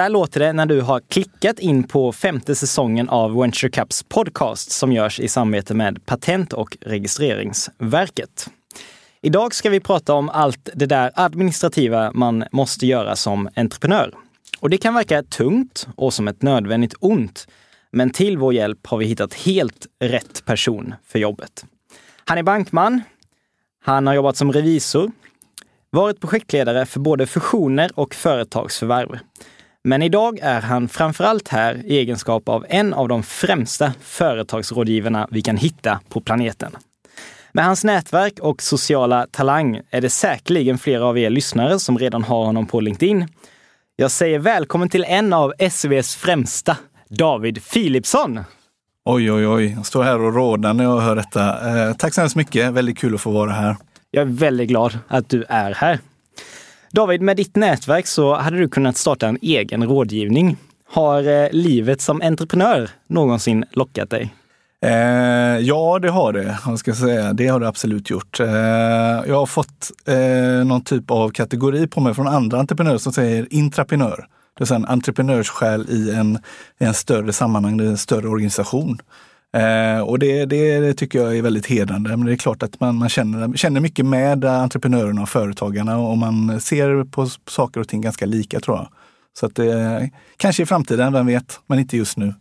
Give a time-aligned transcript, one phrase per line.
[0.00, 4.02] Så där låter det när du har klickat in på femte säsongen av Venture Cups
[4.02, 8.50] podcast som görs i samarbete med Patent och registreringsverket.
[9.22, 14.14] Idag ska vi prata om allt det där administrativa man måste göra som entreprenör.
[14.60, 17.48] Och det kan verka tungt och som ett nödvändigt ont.
[17.92, 21.64] Men till vår hjälp har vi hittat helt rätt person för jobbet.
[22.24, 23.02] Han är bankman.
[23.84, 25.10] Han har jobbat som revisor,
[25.90, 29.18] varit projektledare för både fusioner och företagsförvärv.
[29.84, 35.42] Men idag är han framförallt här i egenskap av en av de främsta företagsrådgivarna vi
[35.42, 36.76] kan hitta på planeten.
[37.52, 42.24] Med hans nätverk och sociala talang är det säkerligen flera av er lyssnare som redan
[42.24, 43.28] har honom på LinkedIn.
[43.96, 46.76] Jag säger välkommen till en av SVs främsta,
[47.08, 48.40] David Philipsson.
[49.04, 49.72] Oj, oj, oj.
[49.76, 51.70] Jag står här och rådar när jag hör detta.
[51.88, 52.72] Eh, tack så hemskt mycket.
[52.72, 53.76] Väldigt kul att få vara här.
[54.10, 55.98] Jag är väldigt glad att du är här.
[56.92, 60.56] David, med ditt nätverk så hade du kunnat starta en egen rådgivning.
[60.88, 64.34] Har eh, livet som entreprenör någonsin lockat dig?
[64.82, 66.58] Eh, ja, det har det.
[66.66, 67.32] Jag ska säga.
[67.32, 68.40] Det har det absolut gjort.
[68.40, 68.48] Eh,
[69.26, 73.46] jag har fått eh, någon typ av kategori på mig från andra entreprenörer som säger
[73.50, 74.26] intraprenör.
[74.58, 76.38] Det är en entreprenörssjäl i en,
[76.80, 78.98] i en större sammanhang, en större organisation.
[79.52, 82.10] Eh, och det, det, tycker jag är väldigt hedrande.
[82.10, 86.18] Men det är klart att man, man känner, känner mycket med entreprenörerna och företagarna och
[86.18, 88.88] man ser på saker och ting ganska lika tror jag.
[89.38, 92.34] Så att det, kanske i framtiden, vem vet, men inte just nu.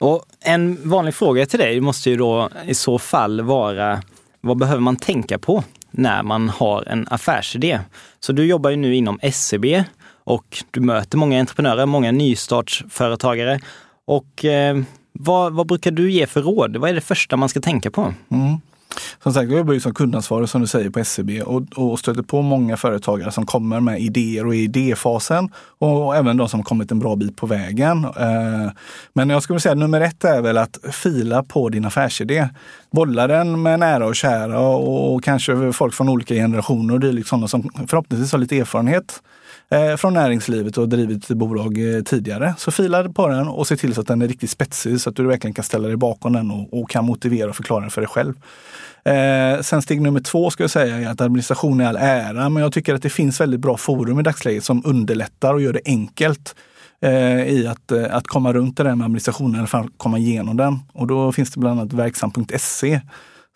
[0.00, 4.02] Och en vanlig fråga till dig måste ju då i så fall vara,
[4.40, 7.80] vad behöver man tänka på när man har en affärsidé?
[8.20, 9.84] Så du jobbar ju nu inom SCB
[10.24, 13.60] och du möter många entreprenörer, många nystartsföretagare.
[14.06, 14.82] Och eh,
[15.24, 16.76] vad, vad, brukar du ge för råd?
[16.76, 18.14] Vad är det första man ska tänka på?
[18.28, 18.56] Mm.
[19.22, 22.22] Som sagt, jag jobbar ju som kundansvarig som du säger på SCB och, och stöter
[22.22, 26.62] på många företagare som kommer med idéer och är i idéfasen och även de som
[26.62, 28.04] kommit en bra bit på vägen.
[28.04, 28.72] Eh,
[29.12, 32.48] men jag skulle säga nummer ett är väl att fila på din affärsidé.
[32.90, 37.12] Bolla den med nära och kära och kanske folk från olika generationer och det är
[37.12, 39.22] liksom sådana som förhoppningsvis har lite erfarenhet
[39.72, 42.54] eh, från näringslivet och drivit bolag eh, tidigare.
[42.58, 45.16] Så fila på den och se till så att den är riktigt spetsig så att
[45.16, 48.00] du verkligen kan ställa dig bakom den och, och kan motivera och förklara den för
[48.00, 48.34] dig själv.
[49.04, 52.62] Eh, sen steg nummer två ska jag säga är att administration är all ära, men
[52.62, 55.82] jag tycker att det finns väldigt bra forum i dagsläget som underlättar och gör det
[55.84, 56.54] enkelt
[57.00, 60.78] eh, i att, eh, att komma runt det där med administrationen, eller komma igenom den.
[60.92, 63.00] Och då finns det bland annat verksam.se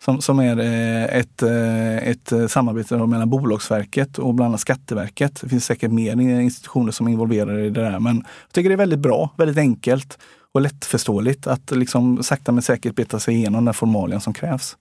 [0.03, 5.41] som, som är eh, ett, eh, ett eh, samarbete mellan Bolagsverket och bland annat Skatteverket.
[5.41, 8.75] Det finns säkert mer institutioner som är involverade i det där, men jag tycker det
[8.75, 10.17] är väldigt bra, väldigt enkelt
[10.53, 14.77] och lättförståeligt att liksom sakta men säkert beta sig igenom den formalien som krävs.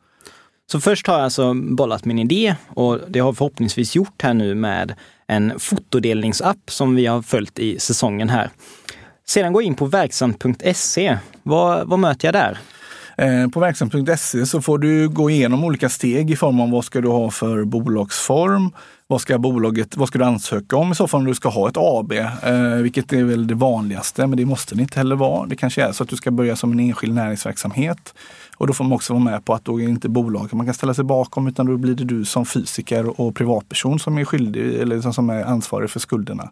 [0.73, 4.55] Så först har jag alltså bollat min idé och det har förhoppningsvis gjort här nu
[4.55, 4.95] med
[5.27, 8.51] en fotodelningsapp som vi har följt i säsongen här.
[9.27, 11.19] Sedan går jag in på verksamt.se.
[11.43, 12.59] Vad, vad möter jag där?
[13.19, 17.01] Eh, på verksamt.se så får du gå igenom olika steg i form av vad ska
[17.01, 18.71] du ha för bolagsform?
[19.09, 21.69] Vad ska, bolaget, vad ska du ansöka om i så fall om du ska ha
[21.69, 22.13] ett AB?
[22.13, 25.47] Eh, vilket är väl det vanligaste, men det måste det inte heller vara.
[25.47, 28.15] Det kanske är så att du ska börja som en enskild näringsverksamhet.
[28.57, 30.67] Och då får man också vara med på att då är det inte bolaget man
[30.67, 34.25] kan ställa sig bakom utan då blir det du som fysiker och privatperson som är
[34.25, 36.51] skyldig eller som är ansvarig för skulderna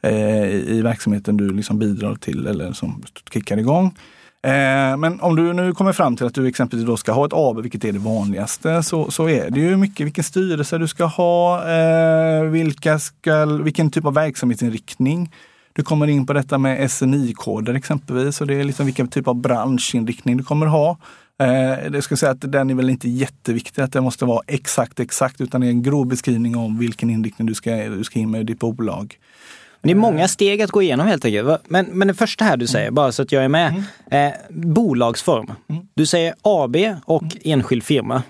[0.00, 3.94] eh, i verksamheten du liksom bidrar till eller som kickar igång.
[4.42, 7.32] Eh, men om du nu kommer fram till att du exempelvis då ska ha ett
[7.34, 11.04] AB, vilket är det vanligaste, så, så är det ju mycket vilken styrelse du ska
[11.04, 15.32] ha, eh, vilka ska, vilken typ av verksamhetsinriktning.
[15.72, 19.34] Du kommer in på detta med SNI-koder exempelvis och det är liksom vilken typ av
[19.34, 20.98] branschinriktning du kommer ha.
[21.40, 25.00] Eh, jag ska säga att den är väl inte jätteviktig, att det måste vara exakt
[25.00, 28.30] exakt, utan det är en grov beskrivning om vilken inriktning du ska, du ska in
[28.30, 29.16] med i ditt bolag.
[29.82, 31.60] Det är många steg att gå igenom helt enkelt.
[31.68, 32.94] Men, men det första här du säger, mm.
[32.94, 33.84] bara så att jag är med.
[34.10, 34.32] Mm.
[34.32, 35.52] Eh, bolagsform.
[35.68, 35.82] Mm.
[35.94, 38.22] Du säger AB och enskild firma.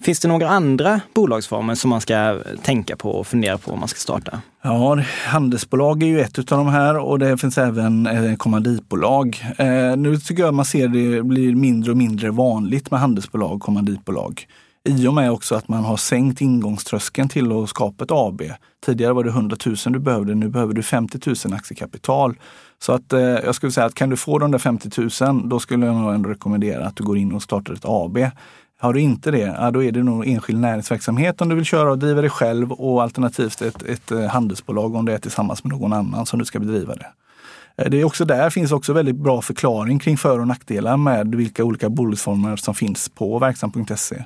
[0.00, 3.88] Finns det några andra bolagsformer som man ska tänka på och fundera på om man
[3.88, 4.40] ska starta?
[4.62, 9.44] Ja, handelsbolag är ju ett av de här och det finns även eh, kommanditbolag.
[9.58, 13.62] Eh, nu tycker jag man ser det blir mindre och mindre vanligt med handelsbolag och
[13.62, 14.46] kommanditbolag.
[14.86, 18.42] I och med också att man har sänkt ingångströskeln till att skapa ett AB.
[18.86, 22.38] Tidigare var det 100 000 du behövde, nu behöver du 50 000 aktiekapital.
[22.78, 25.60] Så att eh, jag skulle säga att kan du få de där 50 000, då
[25.60, 28.18] skulle jag nog ändå rekommendera att du går in och startar ett AB.
[28.78, 31.90] Har du inte det, ja, då är det nog enskild näringsverksamhet om du vill köra
[31.90, 35.72] och driva det själv och alternativt ett, ett eh, handelsbolag om det är tillsammans med
[35.72, 37.06] någon annan som du ska bedriva det.
[37.76, 41.34] Eh, det är också där finns också väldigt bra förklaring kring för och nackdelar med
[41.34, 44.24] vilka olika bolagsformer som finns på verksam.se.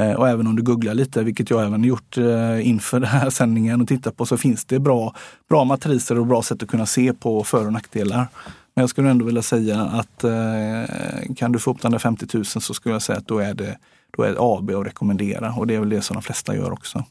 [0.00, 3.30] Eh, och även om du googlar lite, vilket jag även gjort eh, inför den här
[3.30, 5.14] sändningen och tittat på, så finns det bra,
[5.48, 8.28] bra matriser och bra sätt att kunna se på för och nackdelar.
[8.74, 12.26] Men jag skulle ändå vilja säga att eh, kan du få upp den där 50
[12.32, 13.78] 000 så skulle jag säga att då är det,
[14.16, 16.72] då är det AB att rekommendera och det är väl det som de flesta gör
[16.72, 17.04] också.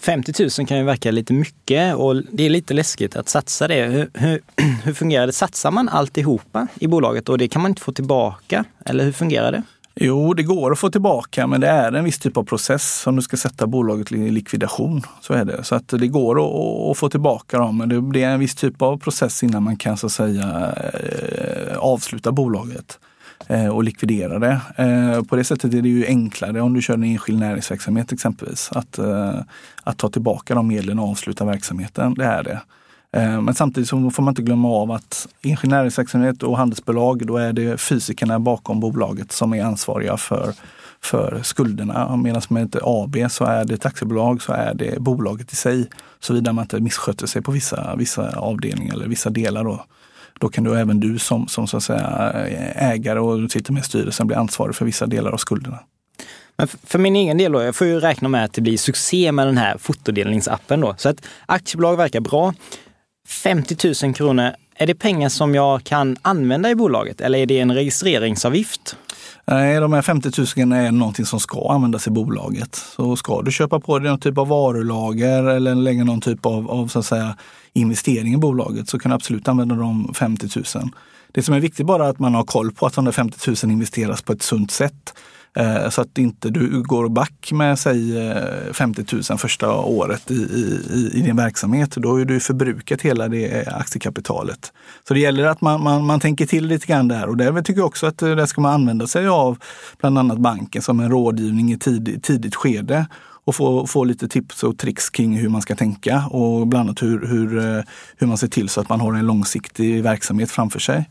[0.00, 3.84] 50 000 kan ju verka lite mycket och det är lite läskigt att satsa det.
[3.84, 4.40] Hur, hur,
[4.84, 5.32] hur fungerar det?
[5.32, 8.64] Satsar man alltihopa i bolaget och det kan man inte få tillbaka?
[8.84, 9.62] Eller hur fungerar det?
[10.00, 13.16] Jo, det går att få tillbaka, men det är en viss typ av process om
[13.16, 15.02] du ska sätta bolaget i likvidation.
[15.20, 15.64] Så är det.
[15.64, 18.82] Så att det går att, att få tillbaka dem, men det är en viss typ
[18.82, 22.98] av process innan man kan så att säga eh, avsluta bolaget
[23.46, 24.60] eh, och likvidera det.
[24.76, 28.70] Eh, på det sättet är det ju enklare om du kör en enskild näringsverksamhet exempelvis.
[28.72, 28.98] Att,
[29.82, 32.14] att ta tillbaka de medlen och avsluta verksamheten.
[32.14, 32.60] Det är det.
[33.12, 37.36] Eh, men samtidigt så får man inte glömma av att ingenjörsverksamhet näringsverksamhet och handelsbolag, då
[37.36, 40.54] är det fysikerna bakom bolaget som är ansvariga för,
[41.02, 42.16] för skulderna.
[42.16, 45.88] Medan med ett AB så är det ett aktiebolag så är det bolaget i sig.
[46.20, 49.64] Såvida man inte missköter sig på vissa, vissa avdelningar eller vissa delar.
[49.64, 49.84] Då,
[50.40, 53.80] då kan du även du som, som så att säga, eh, ägare och sitter med
[53.80, 55.78] i styrelsen bli ansvarig för vissa delar av skulderna.
[56.58, 59.32] Men för min egen del då, jag får ju räkna med att det blir succé
[59.32, 60.94] med den här fotodelningsappen då.
[60.98, 61.16] Så att
[61.46, 62.54] aktiebolag verkar bra.
[63.26, 67.58] 50 000 kronor, är det pengar som jag kan använda i bolaget eller är det
[67.58, 68.96] en registreringsavgift?
[69.46, 72.74] Nej, de här 50 000 är någonting som ska användas i bolaget.
[72.74, 76.70] Så ska du köpa på dig någon typ av varulager eller lägga någon typ av,
[76.70, 77.36] av så att säga,
[77.72, 80.64] investering i bolaget så kan du absolut använda de 50 000.
[81.32, 83.50] Det som är viktigt bara är att man har koll på att de där 50
[83.64, 85.14] 000 investeras på ett sunt sätt.
[85.56, 90.34] Eh, så att inte du går back med säg eh, 50 000 första året i,
[90.34, 91.90] i, i din verksamhet.
[91.90, 94.72] Då har du förbrukat hela det eh, aktiekapitalet.
[95.08, 97.80] Så det gäller att man, man, man tänker till lite grann där och där tycker
[97.80, 99.58] jag också att det ska man använda sig av
[100.00, 103.06] bland annat banken som en rådgivning i tid, tidigt skede
[103.44, 107.02] och få, få lite tips och tricks kring hur man ska tänka och bland annat
[107.02, 107.84] hur, hur,
[108.16, 111.08] hur man ser till så att man har en långsiktig verksamhet framför sig.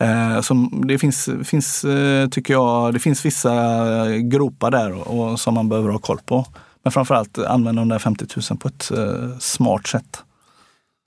[0.00, 5.40] Eh, som det finns, finns, eh, tycker jag, det finns vissa gropar där och, och
[5.40, 6.46] som man behöver ha koll på.
[6.82, 10.22] Men framförallt använda de där 50 000 på ett eh, smart sätt.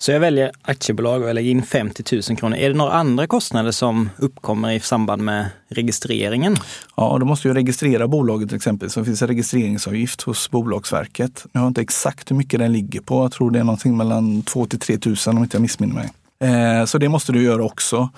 [0.04, 2.58] Så jag väljer aktiebolag och jag lägger in 50 000 kronor.
[2.58, 6.58] Är det några andra kostnader som uppkommer i samband med registreringen?
[6.96, 8.90] Ja, då måste ju registrera bolaget till exempel.
[8.90, 11.46] Så det finns en registreringsavgift hos Bolagsverket.
[11.52, 13.24] Jag har inte exakt hur mycket den ligger på.
[13.24, 16.12] Jag tror det är någonting mellan 2 till 3 000 om inte jag missminner mig.
[16.44, 18.10] Eh, så det måste du göra också.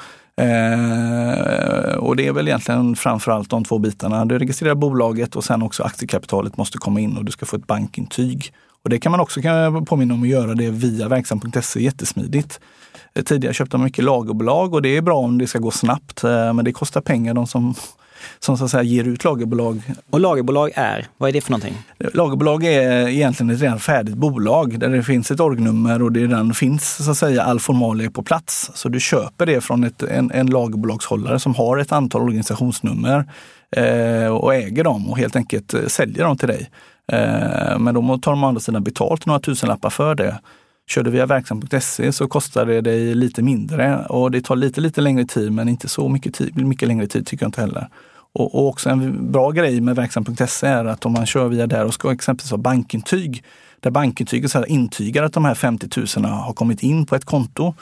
[0.42, 4.26] Eh, och det är väl egentligen framförallt de två bitarna.
[4.26, 7.68] Du registrerar bolaget och sen också aktiekapitalet måste komma in och du ska få ett
[7.68, 8.54] bankintyg.
[8.84, 12.60] Och det kan man också kan jag påminna om att göra det via verksam.se jättesmidigt.
[13.14, 16.24] Eh, tidigare köpte man mycket lagerbolag och det är bra om det ska gå snabbt,
[16.24, 17.76] eh, men det kostar pengar de som
[18.39, 19.81] som så att säga ger ut lagerbolag.
[20.10, 21.77] Och lagerbolag är, vad är det för någonting?
[22.13, 26.54] Lagerbolag är egentligen ett redan färdigt bolag där det finns ett orgnummer och det redan
[26.54, 28.72] finns så att säga all formalia på plats.
[28.74, 33.25] Så du köper det från ett, en, en lagerbolagshållare som har ett antal organisationsnummer
[33.75, 36.69] eh, och äger dem och helt enkelt eh, säljer dem till dig.
[37.12, 40.39] Eh, men då tar de å andra sidan betalt några tusenlappar för det.
[40.88, 45.02] Kör du via verksam.se så kostar det dig lite mindre och det tar lite, lite
[45.02, 47.88] längre tid men inte så mycket, tid, mycket längre tid tycker jag inte heller.
[48.35, 51.85] Och, och också en bra grej med verksam.se är att om man kör via där
[51.85, 53.44] och ska exempelvis ha bankintyg,
[53.80, 57.73] där bankintyget så intygar att de här 50 000 har kommit in på ett konto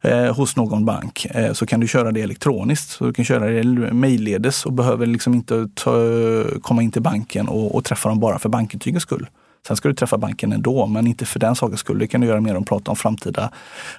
[0.00, 2.90] eh, hos någon bank, eh, så kan du köra det elektroniskt.
[2.90, 5.92] Så du kan köra det mejlledes och behöver liksom inte ta,
[6.62, 9.26] komma in till banken och, och träffa dem bara för bankintygets skull.
[9.66, 11.98] Sen ska du träffa banken ändå, men inte för den sakens skull.
[11.98, 13.50] Det kan du göra mer om att prata om framtida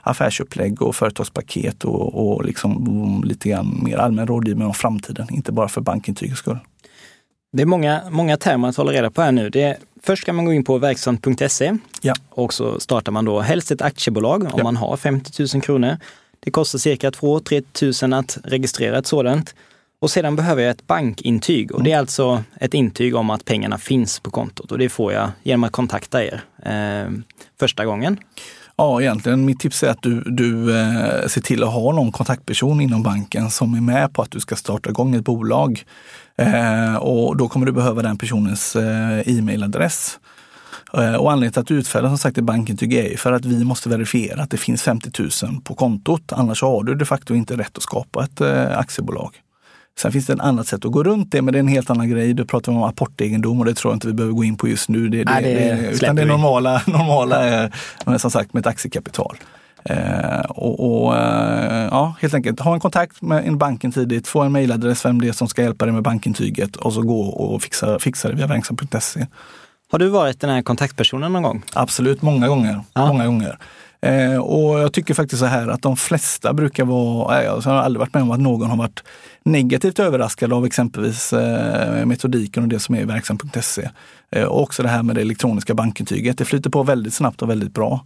[0.01, 5.67] affärsupplägg och företagspaket och, och liksom lite grann mer allmän rådgivning om framtiden, inte bara
[5.67, 6.59] för bankintygets skull.
[7.53, 9.49] Det är många, många termer att hålla reda på här nu.
[9.49, 12.13] Det är, först ska man gå in på verksamt.se ja.
[12.29, 14.63] och så startar man då helst ett aktiebolag om ja.
[14.63, 15.97] man har 50 000 kronor.
[16.39, 19.55] Det kostar cirka 2-3 tusen att registrera ett sådant.
[19.99, 22.01] Och sedan behöver jag ett bankintyg och det är mm.
[22.01, 25.71] alltså ett intyg om att pengarna finns på kontot och det får jag genom att
[25.71, 27.11] kontakta er eh,
[27.59, 28.19] första gången.
[28.77, 32.81] Ja, egentligen mitt tips är att du, du eh, ser till att ha någon kontaktperson
[32.81, 35.83] inom banken som är med på att du ska starta igång ett bolag.
[36.37, 40.19] Eh, och då kommer du behöva den personens eh, e-mailadress.
[40.93, 43.89] Eh, och anledningen till att utfärda som sagt ett bankintyg är för att vi måste
[43.89, 46.33] verifiera att det finns 50 000 på kontot.
[46.33, 49.35] Annars har du de facto inte rätt att skapa ett eh, aktiebolag.
[49.99, 51.89] Sen finns det ett annat sätt att gå runt det, men det är en helt
[51.89, 52.33] annan grej.
[52.33, 54.89] Du pratar om apportegendom och det tror jag inte vi behöver gå in på just
[54.89, 55.09] nu.
[55.09, 57.71] Det, Nej, det, det, utan det normala, normala är
[58.17, 59.37] som sagt med ett aktiekapital.
[59.89, 64.41] Eh, och, och eh, ja, helt enkelt ha en kontakt med en banken tidigt, få
[64.41, 67.63] en mejladress vem det är som ska hjälpa dig med bankintyget och så gå och
[67.63, 69.27] fixa, fixa det via verksam.se.
[69.91, 71.63] Har du varit den här kontaktpersonen någon gång?
[71.73, 72.81] Absolut, många gånger.
[72.93, 73.07] Ja.
[73.07, 73.57] Många gånger.
[74.05, 77.99] Eh, och jag tycker faktiskt så här att de flesta brukar vara, jag har aldrig
[77.99, 79.03] varit med om att någon har varit
[79.43, 83.89] negativt överraskad av exempelvis eh, metodiken och det som är i verksam.se.
[84.31, 86.37] Eh, och också det här med det elektroniska bankintyget.
[86.37, 88.05] Det flyter på väldigt snabbt och väldigt bra.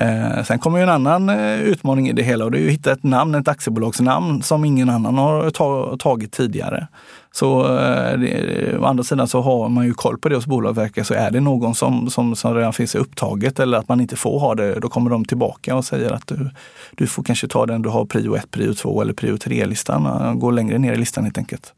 [0.00, 2.72] Eh, sen kommer ju en annan eh, utmaning i det hela och det är att
[2.72, 6.88] hitta ett namn, ett aktiebolagsnamn som ingen annan har ta, tagit tidigare.
[7.32, 11.06] Så eh, det, å andra sidan så har man ju koll på det hos Bolagsverket
[11.06, 14.38] så är det någon som, som, som redan finns upptaget eller att man inte får
[14.38, 16.50] ha det, då kommer de tillbaka och säger att du,
[16.94, 20.06] du får kanske ta den du har prio 1, prio 2 eller prio 3-listan.
[20.06, 21.74] Eh, gå längre ner i listan helt enkelt.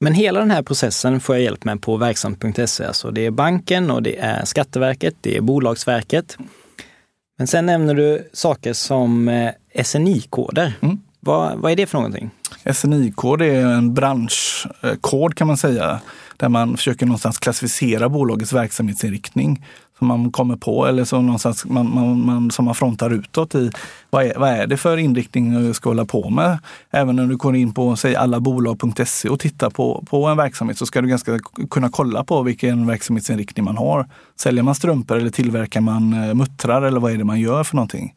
[0.00, 2.84] Men hela den här processen får jag hjälp med på verksamt.se.
[2.84, 6.36] Alltså det är banken och det är Skatteverket, det är Bolagsverket.
[7.38, 10.72] Men sen nämner du saker som eh, SNI-koder.
[10.80, 10.98] Mm.
[11.20, 12.30] Vad, vad är det för någonting?
[12.74, 16.00] SNI-kod är en branschkod kan man säga,
[16.36, 19.64] där man försöker någonstans klassificera bolagets verksamhetsinriktning
[19.98, 23.70] som man kommer på eller som, någonstans man, man, man, som man frontar utåt i.
[24.10, 26.58] Vad är, vad är det för inriktning du ska hålla på med?
[26.90, 30.86] Även när du går in på säg allabolag.se och tittar på, på en verksamhet så
[30.86, 31.38] ska du ganska
[31.70, 34.06] kunna kolla på vilken verksamhetsinriktning man har.
[34.36, 37.76] Säljer man strumpor eller tillverkar man eh, muttrar eller vad är det man gör för
[37.76, 38.14] någonting?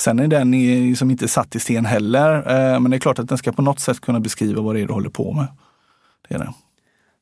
[0.00, 3.28] Sen är den liksom inte satt i sten heller, eh, men det är klart att
[3.28, 5.46] den ska på något sätt kunna beskriva vad det är du håller på med.
[6.28, 6.52] Det är det.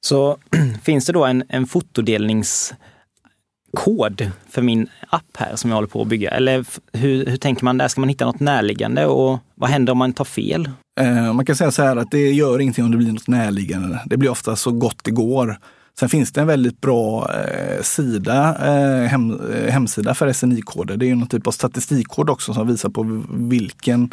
[0.01, 0.39] Så
[0.83, 6.09] finns det då en, en fotodelningskod för min app här som jag håller på att
[6.09, 6.31] bygga?
[6.31, 7.89] Eller hur, hur tänker man där?
[7.89, 10.71] Ska man hitta något närliggande och vad händer om man tar fel?
[11.01, 14.03] Eh, man kan säga så här att det gör ingenting om det blir något närliggande.
[14.07, 15.59] Det blir ofta så gott det går.
[16.01, 20.97] Sen finns det en väldigt bra eh, sida, eh, hem, eh, hemsida för SNI-koder.
[20.97, 24.11] Det är någon typ av statistikkod också som visar på vilken,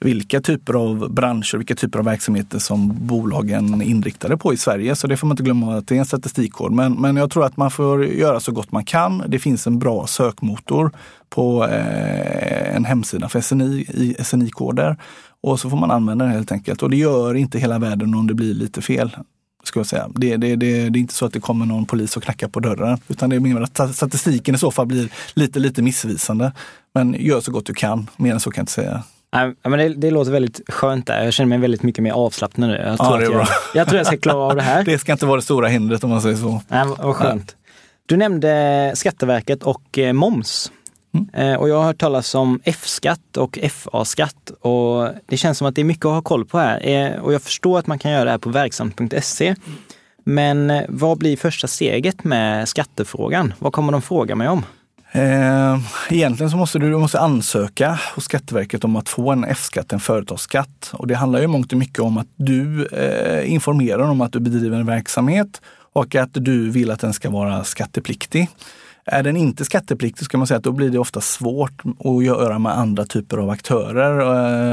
[0.00, 4.96] vilka typer av branscher, vilka typer av verksamheter som bolagen inriktade på i Sverige.
[4.96, 6.72] Så det får man inte glömma att det är en statistikkod.
[6.72, 9.22] Men, men jag tror att man får göra så gott man kan.
[9.28, 10.90] Det finns en bra sökmotor
[11.28, 14.96] på eh, en hemsida för SNI, i SNI-koder.
[15.40, 16.82] Och så får man använda den helt enkelt.
[16.82, 19.16] Och det gör inte hela världen om det blir lite fel
[19.64, 20.08] ska jag säga.
[20.14, 22.60] Det, det, det, det är inte så att det kommer någon polis och knackar på
[22.60, 22.98] dörren.
[23.08, 26.52] Utan det är mer att statistiken i så fall blir lite, lite missvisande.
[26.94, 28.10] Men gör så gott du kan.
[28.16, 29.02] Mer än så kan jag inte säga.
[29.30, 31.24] Ja, men det, det låter väldigt skönt där.
[31.24, 32.76] Jag känner mig väldigt mycket mer avslappnad nu.
[32.76, 34.84] Jag tror, Ja, jag, jag tror jag ska klara av det här.
[34.84, 36.62] Det ska inte vara det stora hindret om man säger så.
[36.68, 37.56] Nej, vad skönt.
[38.06, 40.72] Du nämnde Skatteverket och eh, moms.
[41.14, 41.52] Mm.
[41.52, 45.74] Eh, och jag har hört talas om F-skatt och FA-skatt och det känns som att
[45.74, 46.88] det är mycket att ha koll på här.
[46.88, 49.54] Eh, och jag förstår att man kan göra det här på verksamt.se.
[50.24, 53.54] Men eh, vad blir första steget med skattefrågan?
[53.58, 54.64] Vad kommer de fråga mig om?
[56.10, 60.00] Egentligen så måste du, du måste ansöka hos Skatteverket om att få en F-skatt, en
[60.00, 60.90] företagsskatt.
[60.92, 62.88] Och det handlar ju mångt och mycket om att du
[63.46, 65.60] informerar om att du bedriver en verksamhet
[65.92, 68.48] och att du vill att den ska vara skattepliktig.
[69.12, 72.58] Är den inte skattepliktig ska man säga att då blir det ofta svårt att göra
[72.58, 74.20] med andra typer av aktörer,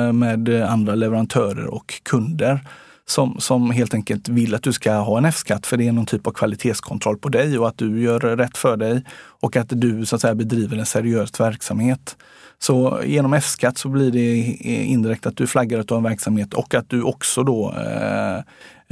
[0.07, 2.59] eh, med andra leverantörer och kunder
[3.07, 6.05] som, som helt enkelt vill att du ska ha en F-skatt för det är någon
[6.05, 10.05] typ av kvalitetskontroll på dig och att du gör rätt för dig och att du
[10.05, 12.17] så att säga bedriver en seriös verksamhet.
[12.59, 16.53] Så genom F-skatt så blir det indirekt att du flaggar att du har en verksamhet
[16.53, 18.37] och att du också då eh,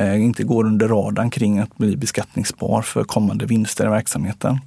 [0.05, 4.59] eh, inte går under radarn kring att bli beskattningsbar för kommande vinster i verksamheten.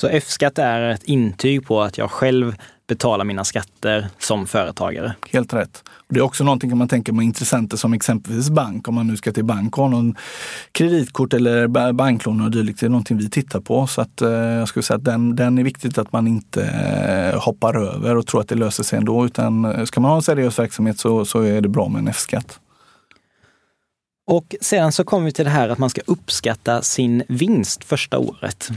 [0.00, 2.56] Så F-skatt är ett intyg på att jag själv
[2.88, 5.14] betalar mina skatter som företagare.
[5.32, 5.82] Helt rätt.
[5.88, 9.16] Och det är också någonting man tänka med intressenter som exempelvis bank, om man nu
[9.16, 10.14] ska till bank och någon
[10.72, 12.80] kreditkort eller ba- banklån och dylikt.
[12.80, 13.86] Det är någonting vi tittar på.
[13.86, 17.40] Så att, eh, jag skulle säga att den, den är viktigt att man inte eh,
[17.40, 19.26] hoppar över och tror att det löser sig ändå.
[19.26, 22.08] Utan eh, ska man ha en seriös verksamhet så, så är det bra med en
[22.08, 22.60] F-skatt.
[24.26, 28.18] Och sedan så kommer vi till det här att man ska uppskatta sin vinst första
[28.18, 28.70] året.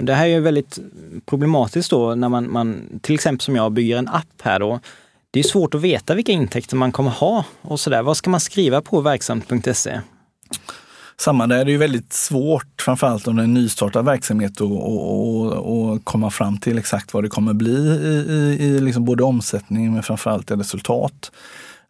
[0.00, 0.78] Det här är ju väldigt
[1.26, 4.80] problematiskt då när man, man till exempel som jag bygger en app här då.
[5.30, 8.02] Det är svårt att veta vilka intäkter man kommer ha och sådär.
[8.02, 10.00] Vad ska man skriva på verksamt.se?
[11.20, 14.60] Samma där, det är ju väldigt svårt, framförallt om det är en nystartad verksamhet, att
[14.60, 19.04] och, och, och komma fram till exakt vad det kommer bli i, i, i liksom
[19.04, 21.32] både omsättning men framförallt i resultat.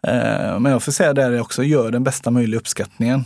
[0.03, 3.25] Eh, men jag får säga där också, gör den bästa möjliga uppskattningen.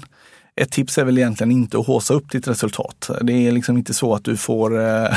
[0.61, 3.11] Ett tips är väl egentligen inte att håsa upp ditt resultat.
[3.21, 5.09] Det är liksom inte så att du får, eh,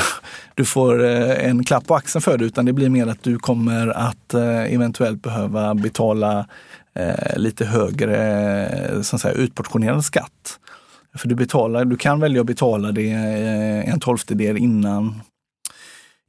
[0.54, 3.38] du får eh, en klapp på axeln för det, utan det blir mer att du
[3.38, 6.46] kommer att eh, eventuellt behöva betala
[7.36, 10.58] lite högre så att säga, utportionerad skatt.
[11.16, 13.10] För du, betalar, du kan välja att betala det
[13.86, 15.20] en tolftedel innan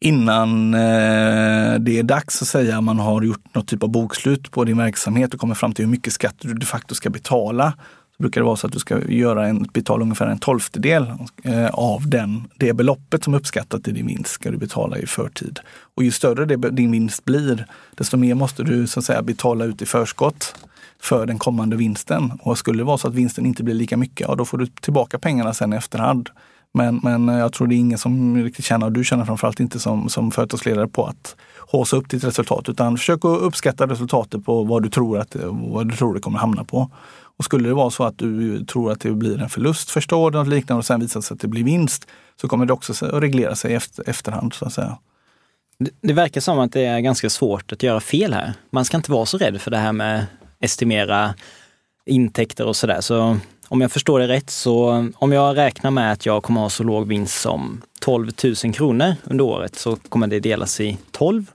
[0.01, 4.77] innan det är dags att säga man har gjort något typ av bokslut på din
[4.77, 7.73] verksamhet och kommer fram till hur mycket skatt du de facto ska betala.
[8.17, 11.67] Så brukar det vara så att du ska göra en, betala ungefär en tolftedel eh,
[11.67, 15.59] av den, det beloppet som är uppskattat i din vinst ska du betala i förtid.
[15.95, 19.65] Och ju större det, din vinst blir, desto mer måste du så att säga betala
[19.65, 20.55] ut i förskott
[21.01, 22.31] för den kommande vinsten.
[22.41, 24.67] Och skulle det vara så att vinsten inte blir lika mycket, ja då får du
[24.67, 26.29] tillbaka pengarna sen i efterhand.
[26.73, 29.59] Men, men eh, jag tror det är ingen som riktigt tjänar, och du känner framförallt
[29.59, 32.69] inte som, som företagsledare på att håsa upp ditt resultat.
[32.69, 36.39] Utan försök att uppskatta resultatet på vad du tror att vad du tror det kommer
[36.39, 36.89] hamna på.
[37.37, 40.35] Och skulle det vara så att du tror att det blir en förlust första året
[40.35, 42.07] och liknande och sen visar sig att det blir vinst
[42.41, 44.97] så kommer det också att reglera sig efter, efterhand så att säga.
[45.79, 48.53] Det, det verkar som att det är ganska svårt att göra fel här.
[48.69, 50.25] Man ska inte vara så rädd för det här med
[50.59, 51.33] estimera
[52.05, 53.01] intäkter och sådär.
[53.01, 56.69] Så om jag förstår det rätt så om jag räknar med att jag kommer ha
[56.69, 58.31] så låg vinst som 12
[58.63, 61.51] 000 kronor under året så kommer det delas i 12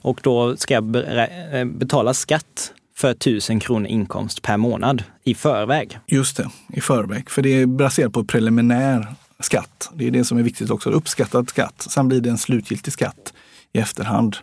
[0.00, 5.98] och då ska jag eh, betala skatt för 1000 kronor inkomst per månad i förväg.
[6.06, 7.30] Just det, i förväg.
[7.30, 9.06] För det är baserat på preliminär
[9.38, 9.90] skatt.
[9.94, 11.86] Det är det som är viktigt också, uppskattad skatt.
[11.90, 13.32] Sen blir det en slutgiltig skatt
[13.72, 14.36] i efterhand.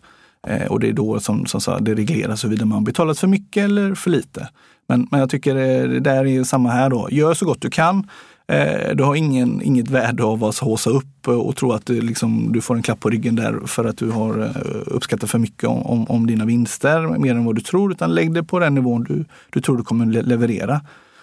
[0.48, 3.64] Eh, och det är då som, som så, det regleras huruvida man betalat för mycket
[3.64, 4.50] eller för lite.
[4.88, 7.08] Men, men jag tycker eh, det där är samma här då.
[7.12, 8.10] Gör så gott du kan.
[8.48, 12.52] Eh, du har ingen, inget värde av att håsa upp och tro att du, liksom,
[12.52, 15.70] du får en klapp på ryggen där för att du har eh, uppskattat för mycket
[15.70, 17.92] om, om, om dina vinster mer än vad du tror.
[17.92, 20.82] Utan lägg det på den nivån du, du tror du kommer leverera.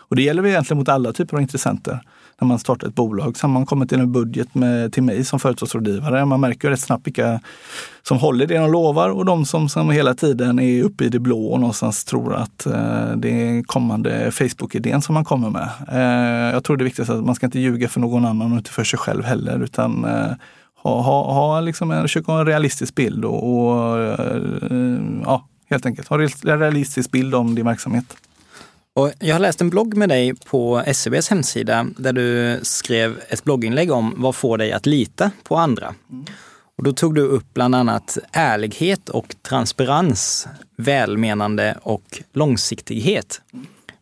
[0.09, 2.01] Och det gäller egentligen mot alla typer av intressenter
[2.41, 3.37] när man startar ett bolag.
[3.37, 6.25] Så man kommit till en budget med, till mig som företagsrådgivare.
[6.25, 7.41] Man märker rätt snabbt vilka
[8.03, 11.19] som håller det de lovar och de som, som hela tiden är uppe i det
[11.19, 15.69] blå och någonstans tror att eh, det är kommande Facebook-idén som man kommer med.
[15.93, 18.59] Eh, jag tror det är viktigt att man ska inte ljuga för någon annan och
[18.59, 20.33] inte för sig själv heller utan eh,
[20.83, 24.43] ha, ha, ha liksom en, försöka ha en realistisk bild och, och eh,
[25.25, 28.17] ja, helt enkelt ha en realistisk bild om din verksamhet.
[28.97, 33.45] Och jag har läst en blogg med dig på SCBs hemsida där du skrev ett
[33.45, 35.95] blogginlägg om vad får dig att lita på andra.
[36.11, 36.25] Mm.
[36.77, 43.41] Och då tog du upp bland annat ärlighet och transparens, välmenande och långsiktighet.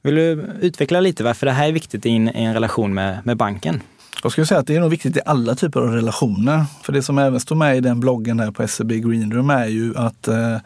[0.03, 3.19] Vill du utveckla lite varför det här är viktigt i en, i en relation med,
[3.27, 3.83] med banken?
[4.23, 6.65] Jag skulle säga att det är nog viktigt i alla typer av relationer.
[6.83, 9.97] För det som även står med i den bloggen där på SEB Greenroom är ju
[9.97, 10.57] att eh,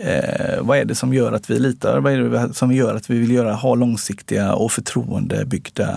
[0.00, 2.00] Eh, vad är det som gör att vi litar?
[2.00, 5.88] Vad är det som gör att vi vill göra, ha långsiktiga och förtroendebyggda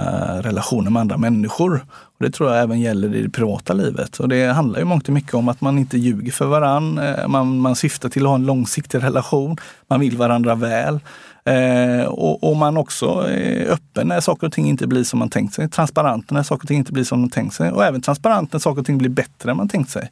[0.41, 1.85] relationer med andra människor?
[1.91, 4.19] Och det tror jag även gäller i det privata livet.
[4.19, 6.97] Och det handlar ju mångt och mycket om att man inte ljuger för varann.
[6.97, 9.57] Eh, man, man syftar till att ha en långsiktig relation.
[9.87, 10.99] Man vill varandra väl.
[11.45, 15.30] Eh, och, och, man också är öppen när saker och ting inte blir som man
[15.30, 15.69] tänkt sig.
[15.69, 17.71] Transparent när saker och ting inte blir som man tänkt sig.
[17.71, 20.12] Och även transparent när saker och ting blir bättre än man tänkt sig.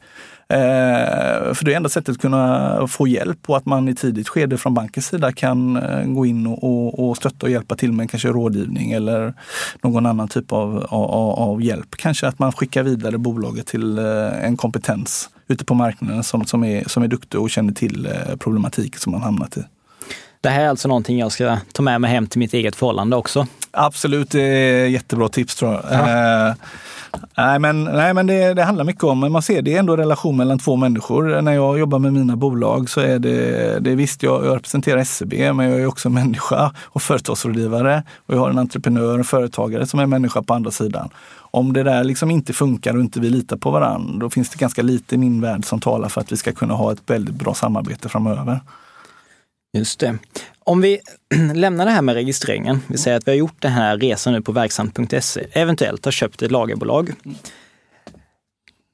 [0.49, 4.29] Eh, för det är enda sättet att kunna få hjälp och att man i tidigt
[4.29, 7.91] skede från bankens sida kan eh, gå in och, och, och stötta och hjälpa till
[7.91, 9.33] med kanske rådgivning eller
[9.81, 11.95] någon annan typ av, av, av hjälp.
[11.97, 16.63] Kanske att man skickar vidare bolaget till eh, en kompetens ute på marknaden som, som,
[16.63, 18.07] är, som är duktig och känner till
[18.39, 19.63] problematiken problematik som man hamnat i.
[20.41, 23.15] Det här är alltså någonting jag ska ta med mig hem till mitt eget förhållande
[23.15, 23.47] också.
[23.71, 25.83] Absolut, det är jättebra tips tror jag.
[25.89, 26.47] Ja.
[26.49, 26.53] Eh,
[27.37, 30.37] nej men, nej, men det, det, handlar mycket om, man ser det är ändå relation
[30.37, 31.41] mellan två människor.
[31.41, 35.33] När jag jobbar med mina bolag så är det, det visst, jag, jag representerar SEB,
[35.33, 38.03] men jag är också människa och företagsrådgivare.
[38.25, 41.09] Och jag har en entreprenör och företagare som är människa på andra sidan.
[41.51, 44.59] Om det där liksom inte funkar och inte vi litar på varandra, då finns det
[44.59, 47.35] ganska lite i min värld som talar för att vi ska kunna ha ett väldigt
[47.35, 48.59] bra samarbete framöver.
[49.73, 50.17] Just det.
[50.59, 50.99] Om vi
[51.53, 54.41] lämnar det här med registreringen, vi säger att vi har gjort den här resan nu
[54.41, 57.13] på verksamt.se, eventuellt har köpt ett lagerbolag.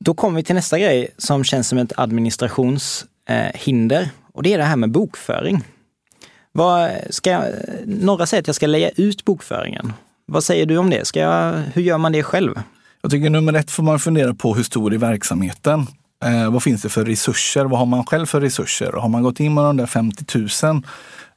[0.05, 4.57] Då kommer vi till nästa grej som känns som ett administrationshinder eh, och det är
[4.57, 5.63] det här med bokföring.
[6.51, 7.43] Vad ska jag,
[7.85, 9.93] några säger att jag ska lägga ut bokföringen.
[10.25, 11.05] Vad säger du om det?
[11.05, 12.55] Ska jag, hur gör man det själv?
[13.01, 15.87] Jag tycker nummer ett får man fundera på hur stor är verksamheten?
[16.23, 17.65] Eh, vad finns det för resurser?
[17.65, 18.91] Vad har man själv för resurser?
[18.91, 20.25] Har man gått in med de där 50
[20.63, 20.81] 000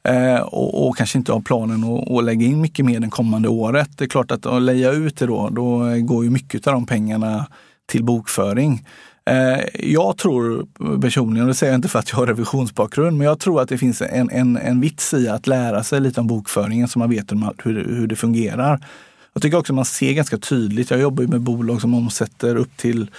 [0.03, 3.49] eh, och, och, kanske inte har planen att, att lägga in mycket mer det kommande
[3.49, 3.89] året.
[3.97, 6.85] Det är klart att att leja ut det då, då går ju mycket av de
[6.85, 7.47] pengarna
[7.89, 8.85] till bokföring.
[9.29, 10.67] Eh, jag tror
[11.01, 13.69] personligen, och det säger jag inte för att jag har revisionsbakgrund, men jag tror att
[13.69, 17.09] det finns en, en, en vits i att lära sig lite om bokföringen så man
[17.09, 18.85] vet hur, hur det fungerar.
[19.33, 22.77] Jag tycker också man ser ganska tydligt, jag jobbar ju med bolag som omsätter upp
[22.77, 23.11] till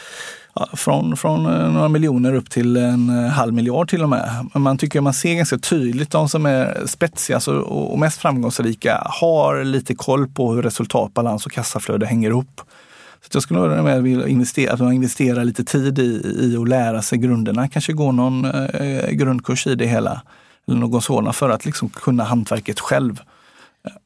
[0.72, 4.48] från, från eh, några miljoner upp till en eh, halv miljard till och med.
[4.54, 9.02] Men man tycker man ser ganska tydligt de som är spetsigast alltså, och, mest framgångsrika
[9.04, 12.60] har lite koll på hur resultat, balans och kassaflöde hänger ihop.
[13.20, 17.02] Så jag skulle nog vilja investera, att man investerar lite tid i, i att lära
[17.02, 20.22] sig grunderna, kanske gå någon eh, grundkurs i det hela.
[20.68, 23.20] Eller någon sådan för att liksom kunna hantverket själv.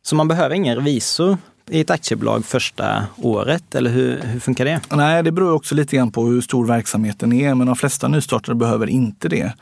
[0.03, 1.39] Så man behöver ingen revisor
[1.71, 4.81] i ett aktiebolag första året, eller hur, hur funkar det?
[4.91, 8.55] Nej, det beror också lite grann på hur stor verksamheten är, men de flesta nystartare
[8.55, 9.53] behöver inte det.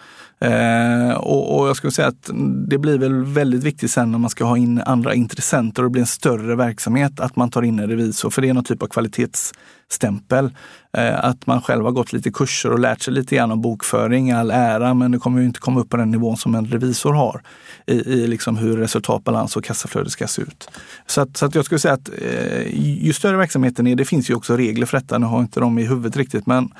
[0.42, 2.30] Eh, och, och, jag skulle säga att
[2.68, 5.92] det blir väl väldigt viktigt sen när man ska ha in andra intressenter och det
[5.92, 8.82] blir en större verksamhet att man tar in en revisor, för det är någon typ
[8.82, 10.50] av kvalitetsstämpel.
[10.96, 14.30] Eh, att man själv har gått lite kurser och lärt sig lite grann om bokföring,
[14.30, 17.12] all ära, men det kommer ju inte komma upp på den nivån som en revisor
[17.12, 17.42] har
[17.86, 20.70] i, i liksom hur resultat, balans och kassaflöde ska se ut.
[21.06, 24.30] Så att, så att jag skulle säga att eh, ju större verksamheten är, det finns
[24.30, 26.72] ju också regler för detta, nu har inte de i huvudet riktigt, men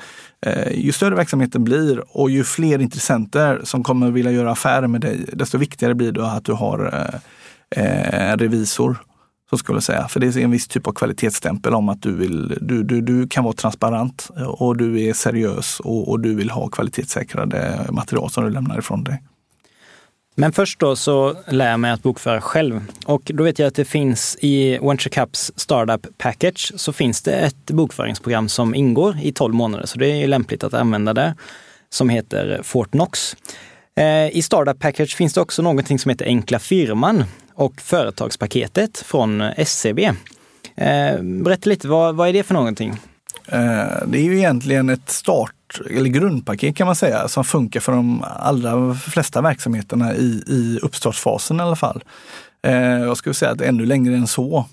[0.45, 5.01] eh, ju större verksamheten blir och ju fler intressenter som kommer vilja göra affärer med
[5.01, 7.09] dig, desto viktigare blir det att du har
[7.75, 8.97] eh, eh revisor
[9.49, 10.07] så skulle jag säga.
[10.07, 13.27] För det är en viss typ av kvalitetsstämpel om att du, vill, du, du, du
[13.27, 18.43] kan vara transparent och du är seriös och, och du vill ha kvalitetssäkrade material som
[18.43, 19.21] du lämnar ifrån dig.
[20.35, 22.81] Men först då så lär jag mig att bokföra själv.
[23.05, 27.71] Och då vet jag att det finns i VentureCaps Startup Package så finns det ett
[27.71, 29.85] bokföringsprogram som ingår i 12 månader.
[29.85, 31.35] Så det är lämpligt att använda det,
[31.93, 33.35] som heter Fortnox.
[33.95, 39.41] Eh, I Startup Package finns det också någonting som heter Enkla firman och företagspaketet från
[39.41, 40.05] eh, SCB.
[40.75, 42.97] Eh, berätta lite, vad, vad är det för någonting?
[44.05, 48.23] Det är ju egentligen ett start eller grundpaket kan man säga som funkar för de
[48.23, 52.03] allra flesta verksamheterna i, i uppstartsfasen i alla fall.
[53.01, 54.65] Jag skulle säga att ännu längre än så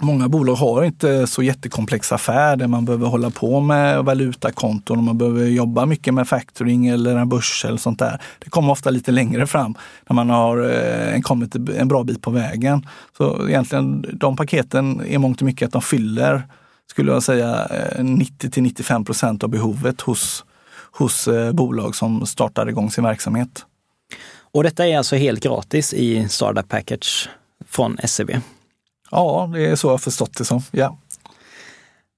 [0.00, 5.04] Många bolag har inte så jättekomplex affär där man behöver hålla på med valutakonton och
[5.04, 8.20] man behöver jobba mycket med factoring eller en börs eller sånt där.
[8.38, 9.74] Det kommer ofta lite längre fram
[10.08, 12.86] när man har eh, kommit en bra bit på vägen.
[13.16, 16.42] Så egentligen de paketen är mångt och mycket att de fyller,
[16.90, 20.44] skulle jag säga, eh, 90 till 95 procent av behovet hos,
[20.92, 23.66] hos eh, bolag som startar igång sin verksamhet.
[24.52, 27.28] Och detta är alltså helt gratis i Startup Package
[27.66, 28.30] från SEB?
[29.14, 30.62] Ja, det är så jag har förstått det som.
[30.70, 30.98] Ja.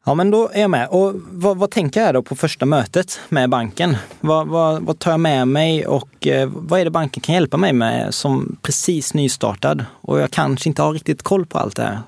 [0.06, 0.88] Ja, men då är jag med.
[0.88, 3.96] Och vad, vad tänker jag då på första mötet med banken?
[4.20, 7.56] Vad, vad, vad tar jag med mig och eh, vad är det banken kan hjälpa
[7.56, 9.85] mig med som precis nystartad?
[10.00, 12.00] Och jag kanske inte har riktigt koll på allt det här.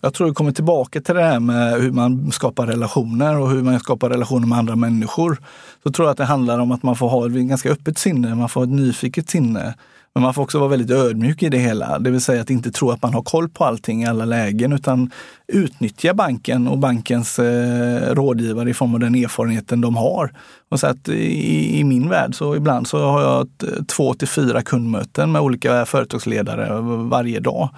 [0.00, 3.62] Jag tror vi kommer tillbaka till det här med hur man skapar relationer och hur
[3.62, 5.38] man skapar relationer med andra människor.
[5.82, 8.34] Så tror jag att det handlar om att man får ha ett ganska öppet sinne,
[8.34, 9.74] man får ett nyfiket sinne.
[10.14, 12.70] Men man får också vara väldigt ödmjuk i det hela, det vill säga att inte
[12.70, 15.10] tro att man har koll på allting i alla lägen utan
[15.46, 20.32] utnyttja banken och bankens eh, rådgivare i form av den erfarenheten de har.
[20.68, 23.48] Och så att i, i, min värld så ibland så har jag
[23.86, 27.68] två till fyra kundmöten med olika företagsledare varje dag.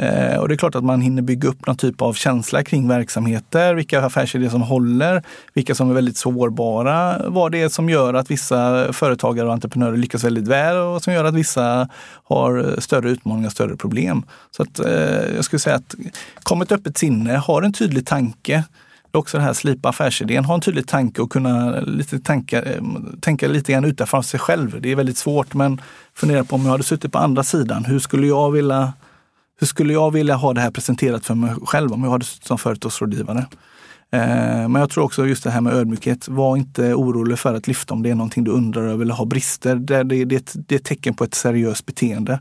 [0.00, 2.88] Eh, och det är klart att man hinner bygga upp någon typ av känsla kring
[2.88, 5.22] verksamheter, vilka affärsidéer som håller,
[5.54, 9.96] vilka som är väldigt sårbara, vad det är som gör att vissa företagare och entreprenörer
[9.96, 11.88] lyckas väldigt väl och som gör att vissa
[12.24, 14.22] har större utmaningar, större problem.
[14.50, 15.94] Så att, eh, jag skulle säga att
[16.42, 18.64] kom ett öppet sinne, har en tydlig tanke,
[19.10, 22.62] det är också det här slipa affärsidén, ha en tydlig tanke och kunna lite tanka,
[22.62, 22.82] eh,
[23.20, 24.80] tänka lite grann utanför sig själv.
[24.80, 25.80] Det är väldigt svårt men
[26.14, 28.92] fundera på om jag hade suttit på andra sidan, hur skulle jag vilja
[29.60, 32.58] hur skulle jag vilja ha det här presenterat för mig själv om jag hade som
[32.58, 33.46] företagsrådgivare?
[34.12, 36.28] Eh, men jag tror också just det här med ödmjukhet.
[36.28, 39.26] Var inte orolig för att lyfta om det är någonting du undrar över eller har
[39.26, 39.76] brister.
[39.76, 42.40] Det, det, det, det är ett tecken på ett seriöst beteende.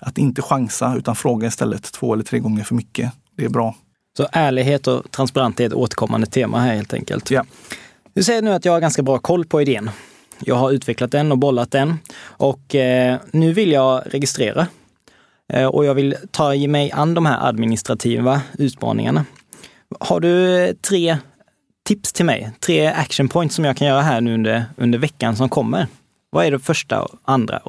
[0.00, 3.12] Att inte chansa utan fråga istället två eller tre gånger för mycket.
[3.36, 3.74] Det är bra.
[4.16, 7.30] Så ärlighet och transparent är ett återkommande tema här helt enkelt.
[7.30, 7.44] Ja.
[8.14, 9.90] Du säger nu att jag har ganska bra koll på idén.
[10.40, 14.66] Jag har utvecklat den och bollat den och eh, nu vill jag registrera
[15.52, 19.24] Eh, och jag vill ta mig an de här administrativa utmaningarna.
[20.00, 21.18] Har du eh, tre
[21.86, 22.52] tips till mig?
[22.60, 25.86] Tre action points som jag kan göra här nu under, under veckan som kommer?
[26.30, 27.62] Vad är det första och andra?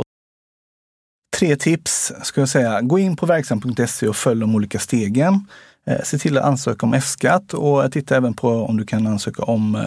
[1.40, 2.82] Tre tips ska jag säga.
[2.82, 5.48] Gå in på verksam.se och följ de olika stegen.
[5.86, 9.44] Eh, se till att ansöka om F-skatt och titta även på om du kan ansöka
[9.44, 9.84] om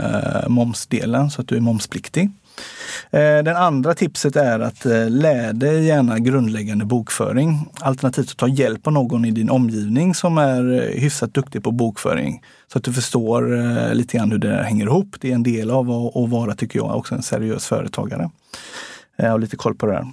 [0.48, 2.30] momsdelen så att du är momspliktig.
[3.10, 7.68] Eh, den andra tipset är att eh, lär dig gärna grundläggande bokföring.
[7.80, 11.70] Alternativt att ta hjälp av någon i din omgivning som är eh, hyfsat duktig på
[11.70, 12.42] bokföring.
[12.72, 15.16] Så att du förstår lite grann hur det hänger ihop.
[15.20, 18.30] Det är en del av att vara, tycker jag, också en seriös företagare.
[19.32, 20.06] Och lite koll på det där.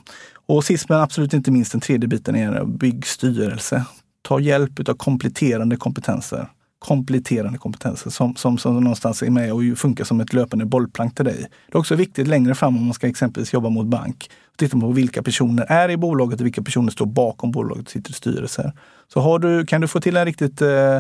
[0.46, 3.86] Och sist men absolut inte minst den tredje biten är bygg styrelse.
[4.22, 6.48] Ta hjälp av kompletterande kompetenser
[6.80, 11.26] kompletterande kompetenser som, som, som någonstans är med och funkar som ett löpande bollplank till
[11.26, 11.48] dig.
[11.68, 14.30] Det är också viktigt längre fram om man ska exempelvis jobba mot bank.
[14.58, 18.12] Titta på vilka personer är i bolaget och vilka personer står bakom bolaget och sitter
[18.12, 18.74] i styrelser.
[19.14, 21.00] Så har du, kan du få till en riktigt, eh,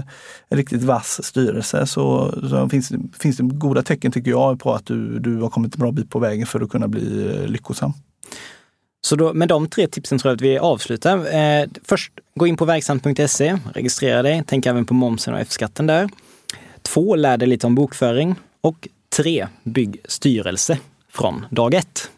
[0.49, 5.19] riktigt vass styrelse så, så, finns, finns det goda tecken tycker jag på att du,
[5.19, 7.93] du har kommit en bra bit på vägen för att kunna bli eh, lyckosam.
[9.05, 11.35] Så då, med de tre tipsen tror jag att vi avslutar.
[11.35, 16.09] Eh, först, gå in på verksamt.se, registrera dig, tänk även på momsen och F-skatten där.
[16.81, 18.35] Två, lär dig lite om bokföring.
[18.61, 20.79] Och tre, bygg styrelse
[21.11, 22.09] från dag ett.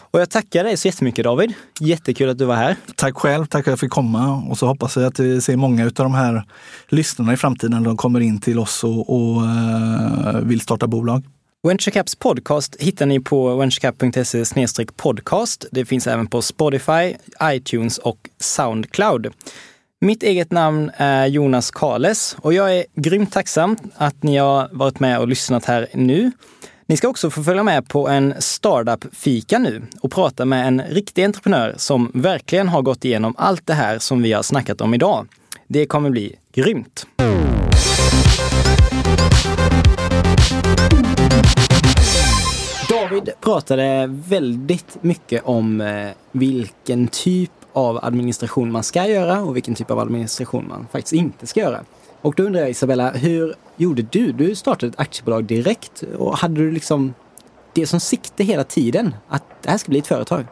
[0.00, 1.52] Och jag tackar dig så jättemycket David.
[1.80, 2.76] Jättekul att du var här.
[2.96, 4.44] Tack själv, tack för att jag fick komma.
[4.50, 6.44] Och så hoppas jag att vi ser många av de här
[6.88, 11.22] lyssnarna i framtiden när de kommer in till oss och, och uh, vill starta bolag.
[11.66, 15.66] Venturecaps podcast hittar ni på venturecap.se podcast.
[15.70, 19.26] Det finns även på Spotify, iTunes och Soundcloud.
[20.00, 25.00] Mitt eget namn är Jonas Kales och jag är grymt tacksam att ni har varit
[25.00, 26.32] med och lyssnat här nu.
[26.86, 31.24] Ni ska också få följa med på en startup-fika nu och prata med en riktig
[31.24, 35.26] entreprenör som verkligen har gått igenom allt det här som vi har snackat om idag.
[35.68, 37.06] Det kommer bli grymt!
[43.16, 49.74] David pratade väldigt mycket om eh, vilken typ av administration man ska göra och vilken
[49.74, 51.80] typ av administration man faktiskt inte ska göra.
[52.22, 54.32] Och då undrar jag Isabella, hur gjorde du?
[54.32, 57.14] Du startade ett aktiebolag direkt och hade du liksom
[57.72, 60.44] det som sikte hela tiden, att det här ska bli ett företag?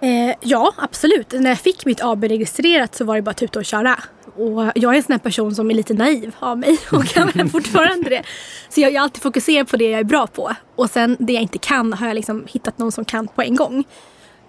[0.00, 1.32] Eh, ja, absolut.
[1.32, 3.98] När jag fick mitt AB registrerat så var det bara typ att tuta och köra.
[4.36, 7.50] Och jag är en sån här person som är lite naiv av mig och kan
[7.50, 8.22] fortfarande det.
[8.68, 10.52] Så jag, jag alltid fokuserar på det jag är bra på.
[10.76, 13.56] Och sen det jag inte kan har jag liksom hittat någon som kan på en
[13.56, 13.84] gång.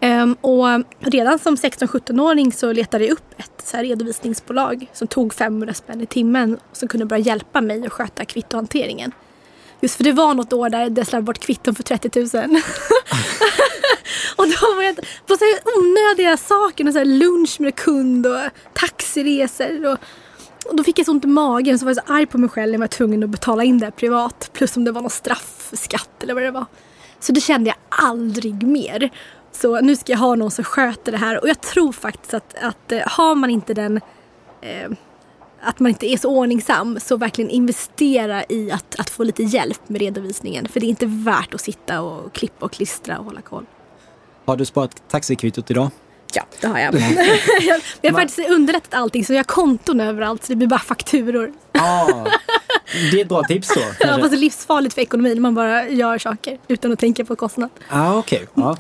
[0.02, 0.68] Um, och
[1.00, 6.02] redan som 16-17-åring så letade jag upp ett så här redovisningsbolag som tog 500 spänn
[6.02, 9.12] i timmen och som kunde börja hjälpa mig att sköta kvittohanteringen.
[9.82, 12.28] Just för det var något år där jag slarvade bort kvitton för 30 000.
[14.36, 18.40] och då var jag på så här onödiga saker, så här lunch med kund och
[18.74, 19.86] taxiresor.
[19.86, 19.98] Och,
[20.66, 22.50] och då fick jag så ont i magen så var jag så arg på mig
[22.50, 24.50] själv när jag var tvungen att betala in det privat.
[24.54, 26.66] Plus om det var någon straffskatt eller vad det var.
[27.20, 29.10] Så det kände jag aldrig mer.
[29.52, 32.56] Så nu ska jag ha någon som sköter det här och jag tror faktiskt att,
[32.62, 34.02] att eh, har man inte den
[34.62, 34.90] eh,
[35.66, 39.90] att man inte är så ordningsam så verkligen investera i att, att få lite hjälp
[39.90, 40.68] med redovisningen.
[40.68, 43.66] För det är inte värt att sitta och klippa och klistra och hålla koll.
[44.46, 45.90] Har du sparat taxikvittot idag?
[46.34, 46.94] Ja, det har jag.
[48.02, 51.54] jag har faktiskt underlättat allting så jag har konton överallt så det blir bara fakturor.
[51.72, 52.26] Ah,
[53.12, 53.82] det är ett bra tips då.
[54.00, 55.42] Ja, fast det är livsfarligt för ekonomin.
[55.42, 57.70] Man bara gör saker utan att tänka på kostnad.
[57.90, 58.40] Ah, okay.
[58.54, 58.76] Ja,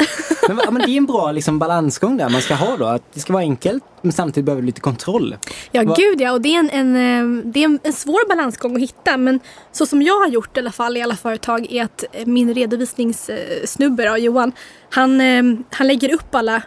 [0.48, 2.86] men, men det är en bra liksom, balansgång där man ska ha då.
[2.86, 5.38] Att det ska vara enkelt men samtidigt behöver du lite kontroll.
[5.72, 5.96] Ja, Va?
[5.98, 6.32] gud ja.
[6.32, 9.18] Och det är en, en, eh, det är en svår balansgång att hitta.
[9.18, 9.40] Men
[9.72, 14.20] så som jag har gjort i alla fall i alla företag är att min redovisningssnubbe
[14.20, 14.52] Johan,
[14.90, 16.62] han, eh, han lägger upp alla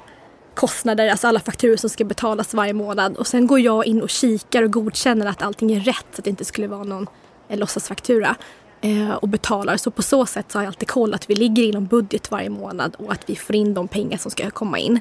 [0.54, 3.16] kostnader, alltså alla fakturor som ska betalas varje månad.
[3.16, 6.24] Och sen går jag in och kikar och godkänner att allting är rätt så att
[6.24, 7.08] det inte skulle vara någon eh,
[7.48, 8.36] Eh, låtsasfaktura
[8.80, 9.76] eh, och betalar.
[9.76, 12.50] Så på så sätt så har jag alltid koll att vi ligger inom budget varje
[12.50, 15.00] månad och att vi får in de pengar som ska komma in.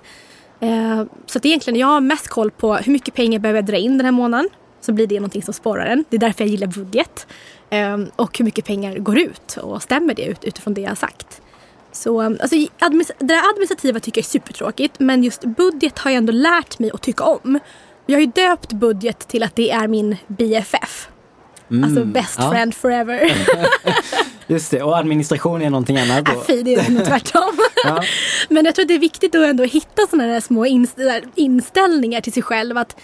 [0.60, 3.78] Eh, så att egentligen, jag har mest koll på hur mycket pengar behöver jag dra
[3.78, 4.50] in den här månaden.
[4.82, 6.06] Så blir det någonting som sporrar en.
[6.10, 7.28] Det är därför jag gillar budget.
[7.70, 10.96] Ehm, och hur mycket pengar går ut och stämmer det ut utifrån det jag har
[10.96, 11.42] sagt.
[11.92, 12.56] Så ehm, alltså,
[13.20, 17.02] det administrativa tycker jag är supertråkigt men just budget har jag ändå lärt mig att
[17.02, 17.60] tycka om.
[18.06, 21.10] Jag har ju döpt budget till att det är min BFF.
[21.72, 22.52] Mm, alltså best ja.
[22.52, 23.32] friend forever.
[24.48, 26.32] Just det, och administration är någonting annat då?
[26.32, 27.60] Äh, fy, det är tvärtom.
[27.84, 28.04] ja.
[28.50, 30.66] Men jag tror att det är viktigt att ändå hitta sådana där små
[31.36, 32.78] inställningar till sig själv.
[32.78, 33.00] Att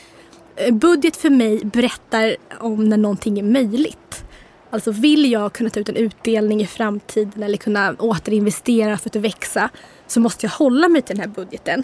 [0.56, 4.24] eh, budget för mig berättar om när någonting är möjligt.
[4.70, 9.16] Alltså vill jag kunna ta ut en utdelning i framtiden eller kunna återinvestera för att
[9.16, 9.70] växa
[10.08, 11.84] så måste jag hålla mig till den här budgeten.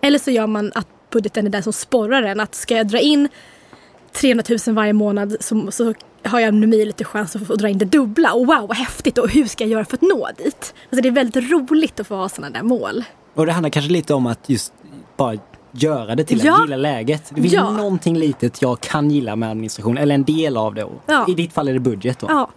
[0.00, 2.40] Eller så gör man att budgeten är den som sporrar en.
[2.40, 3.28] Att ska jag dra in
[4.16, 7.78] 300 000 varje månad så, så har jag nu lite chans att få dra in
[7.78, 8.32] det dubbla.
[8.32, 10.74] Och wow vad häftigt och hur ska jag göra för att nå dit?
[10.90, 13.04] Alltså det är väldigt roligt att få ha sådana där mål.
[13.34, 14.72] Och det handlar kanske lite om att just
[15.16, 15.36] bara
[15.70, 16.54] göra det till ja.
[16.54, 17.32] att gilla läget.
[17.34, 17.70] Det finns ja.
[17.70, 20.86] någonting litet jag kan gilla med administration, eller en del av det.
[21.06, 21.24] Ja.
[21.28, 22.26] I ditt fall är det budget då.
[22.30, 22.50] Ja.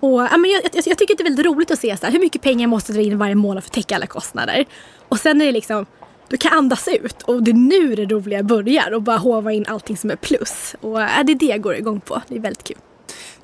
[0.00, 2.06] Och, ja, men jag, jag, jag, tycker att det är väldigt roligt att se så
[2.06, 4.64] här, hur mycket pengar jag måste dra in varje månad för att täcka alla kostnader.
[5.08, 5.86] Och sen är det liksom,
[6.28, 9.64] du kan andas ut och det är nu det roliga börjar och bara hova in
[9.68, 10.76] allting som är plus.
[10.80, 12.22] Och ja, det är det jag går igång på.
[12.28, 12.76] Det är väldigt kul.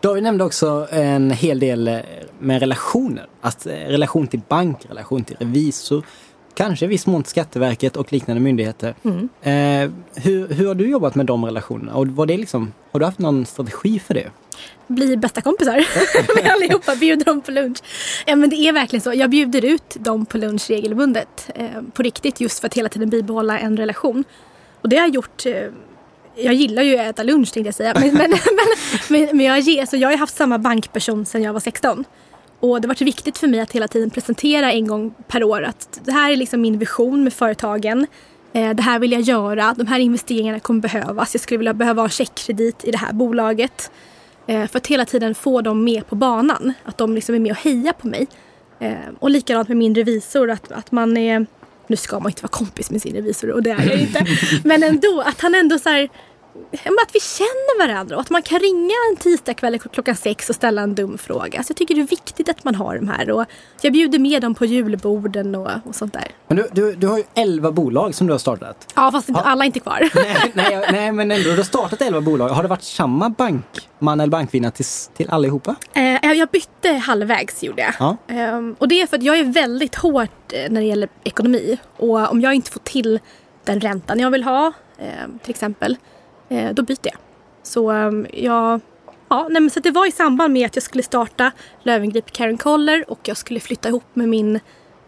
[0.01, 2.01] David nämnde också en hel del eh,
[2.39, 3.27] med relationer.
[3.41, 6.05] Att eh, relation till bank, relation till revisor,
[6.55, 8.95] kanske viss mån till Skatteverket och liknande myndigheter.
[9.03, 9.29] Mm.
[9.43, 9.93] Eh,
[10.23, 11.95] hur, hur har du jobbat med de relationerna?
[11.95, 14.31] Och var det liksom, har du haft någon strategi för det?
[14.87, 15.87] Bli bästa kompisar
[16.43, 17.79] med allihopa, bjuder dem på lunch.
[18.27, 19.13] Ja, men det är verkligen så.
[19.15, 21.51] Jag bjuder ut dem på lunch regelbundet.
[21.55, 24.25] Eh, på riktigt, just för att hela tiden bibehålla en relation.
[24.81, 25.55] Och det har jag gjort eh,
[26.35, 27.95] jag gillar ju att äta lunch tänkte jag säga.
[27.95, 28.31] Men, men,
[29.09, 32.05] men, men jag, ger, alltså, jag har haft samma bankperson sedan jag var 16.
[32.61, 35.63] Och det har varit viktigt för mig att hela tiden presentera en gång per år
[35.63, 38.07] att det här är liksom min vision med företagen.
[38.53, 39.75] Eh, det här vill jag göra.
[39.77, 41.35] De här investeringarna kommer behövas.
[41.35, 43.91] Jag skulle vilja behöva ha checkkredit i det här bolaget.
[44.47, 46.73] Eh, för att hela tiden få dem med på banan.
[46.85, 48.27] Att de liksom är med och hejar på mig.
[48.79, 50.51] Eh, och likadant med min revisor.
[50.51, 51.47] Att, att man är
[51.87, 54.27] nu ska man inte vara kompis med sin revisor och det är jag inte.
[54.65, 56.09] Men ändå, att han ändå så här,
[57.03, 60.83] att vi känner varandra och att man kan ringa en tisdagkväll klockan sex och ställa
[60.83, 61.63] en dum fråga.
[61.63, 63.45] Så jag tycker det är viktigt att man har de här och
[63.81, 66.29] jag bjuder med dem på julborden och, och sånt där.
[66.47, 68.93] Men du, du, du har ju elva bolag som du har startat.
[68.95, 69.41] Ja, fast ja.
[69.41, 70.11] alla är inte kvar.
[70.15, 72.49] Nej, nej, nej, men ändå, du har startat elva bolag.
[72.49, 74.87] Har det varit samma bankman eller bankvinna till,
[75.17, 75.75] till allihopa?
[75.95, 77.95] Eh, jag bytte halvvägs gjorde jag.
[77.99, 78.17] Ja.
[78.35, 81.79] Eh, och det är för att jag är väldigt hård eh, när det gäller ekonomi.
[81.97, 83.21] Och om jag inte får till
[83.65, 85.97] den räntan jag vill ha, eh, till exempel,
[86.73, 87.17] då byter jag.
[87.63, 88.81] Så ehm, jag
[89.33, 92.59] Ja, nej, men så det var i samband med att jag skulle starta Lövengrip Karen
[92.59, 94.61] Koller och jag skulle flytta ihop med min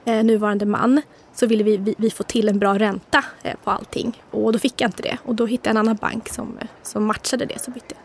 [0.04, 1.02] eh, nuvarande man
[1.34, 4.22] så ville vi, vi, vi, få till en bra ränta eh, på allting.
[4.30, 6.66] Och då fick jag inte det och då hittade jag en annan bank som, eh,
[6.82, 7.98] som matchade det så bytte jag.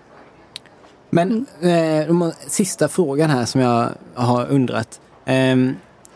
[1.09, 2.21] Men mm.
[2.21, 5.01] eh, sista frågan här som jag har undrat.
[5.25, 5.55] Eh,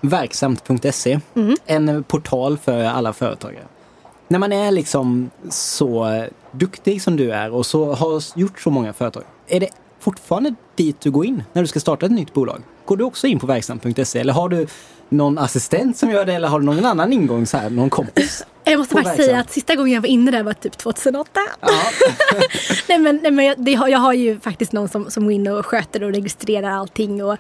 [0.01, 1.55] verksamt.se, mm.
[1.65, 3.63] en portal för alla företagare
[4.33, 8.93] när man är liksom så duktig som du är och så har gjort så många
[8.93, 9.23] företag.
[9.47, 9.69] Är det
[9.99, 12.61] fortfarande dit du går in när du ska starta ett nytt bolag?
[12.85, 14.67] Går du också in på verksam.se eller har du
[15.09, 18.45] någon assistent som gör det eller har du någon annan ingång, så här, någon kompis?
[18.63, 21.39] Jag måste faktiskt säga att sista gången jag var inne där var typ 2008.
[21.61, 21.67] Ja.
[22.89, 25.47] nej men, nej, men jag, det, jag har ju faktiskt någon som, som går in
[25.47, 27.37] och sköter och registrerar allting och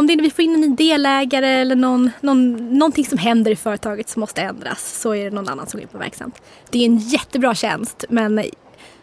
[0.00, 3.50] om det är vi får in en ny delägare eller någon, någon, någonting som händer
[3.50, 6.42] i företaget som måste ändras så är det någon annan som går in på verksamt.
[6.70, 8.44] Det är en jättebra tjänst men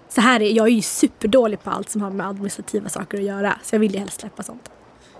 [0.10, 3.24] så här är, jag är ju superdålig på allt som har med administrativa saker att
[3.24, 4.70] göra så jag vill ju helst släppa sånt.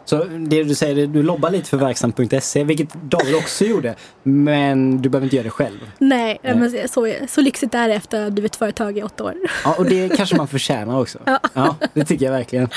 [0.06, 3.96] Så det du säger, du lobbar lite för verksamt.se, vilket David också gjorde.
[4.24, 5.92] Men du behöver inte göra det själv.
[5.98, 6.56] Nej, Nej.
[6.56, 9.36] Men så, så lyxigt är det efter att ha drivit företag i åtta år.
[9.64, 11.20] Ja, och det kanske man förtjänar också.
[11.26, 11.40] Ja.
[11.54, 12.70] ja, det tycker jag verkligen.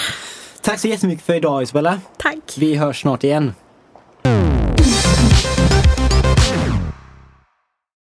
[0.63, 2.01] Tack så jättemycket för idag Isabella.
[2.17, 2.57] Tack.
[2.59, 3.55] Vi hörs snart igen.